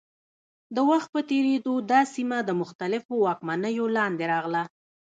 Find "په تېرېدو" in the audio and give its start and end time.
1.15-1.73